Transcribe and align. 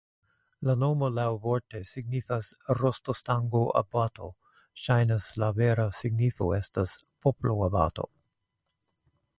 La 0.67 0.73
nomo 0.83 1.09
laŭvorte 1.17 1.81
signifas 1.89 2.49
rostostango-abato, 2.79 4.31
ŝajnas, 4.87 5.31
la 5.45 5.51
vera 5.61 5.87
signifo 6.03 6.53
estas 6.61 6.97
poplo-abato. 7.27 8.11